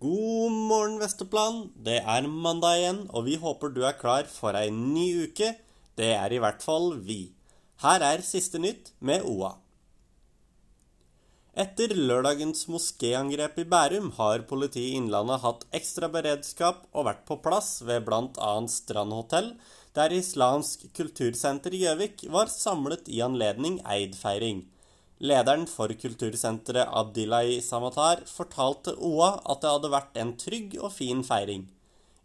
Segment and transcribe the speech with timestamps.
[0.00, 1.72] morgen, Vesterplan.
[1.74, 5.56] Det er mandag igjen, og vi håper du er klar for ei ny uke.
[5.96, 7.32] Det er i hvert fall vi.
[7.82, 9.56] Her er siste nytt med OA.
[11.58, 17.40] Etter lørdagens moskéangrep i Bærum har politiet i Innlandet hatt ekstra beredskap og vært på
[17.42, 18.54] plass ved bl.a.
[18.70, 19.56] Strandhotell,
[19.94, 24.62] der Islamsk kultursenter i Gjøvik var samlet i anledning Eid-feiring.
[25.18, 31.24] Lederen for kultursenteret Abdilai Samatar fortalte OA at det hadde vært en trygg og fin
[31.26, 31.64] feiring.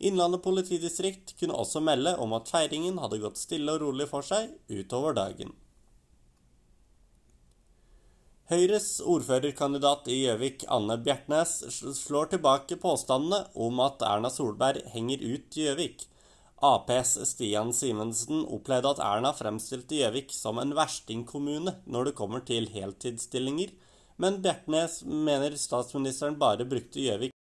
[0.03, 4.51] Innlandet politidistrikt kunne også melde om at feiringen hadde gått stille og rolig for seg
[4.69, 5.55] utover dagen.
[8.51, 11.61] Høyres ordførerkandidat i Gjøvik, Anne Bjertnæs,
[11.97, 16.03] slår tilbake påstandene om at Erna Solberg henger ut Gjøvik.
[16.63, 22.69] Aps Stian Simensen opplevde at Erna fremstilte Gjøvik som en verstingkommune når det kommer til
[22.71, 23.73] heltidsstillinger,
[24.15, 27.35] men Bjertnæs mener statsministeren bare brukte Gjøvik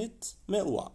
[0.00, 0.92] nytt med OA.